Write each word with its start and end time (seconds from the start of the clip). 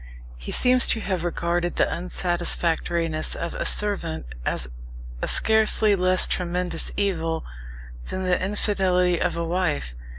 He 0.39 0.51
seems 0.51 0.87
to 0.87 0.99
have 1.01 1.23
regarded 1.23 1.75
the 1.75 1.87
unsatisfactoriness 1.87 3.35
of 3.35 3.53
a 3.53 3.67
servant 3.67 4.25
as 4.47 4.67
a 5.21 5.27
scarcely 5.27 5.95
less 5.95 6.25
tremendous 6.25 6.91
evil 6.97 7.45
than 8.09 8.23
the 8.23 8.43
infidelity 8.43 9.21
of 9.21 9.37
a 9.37 9.45
wife. 9.45 9.93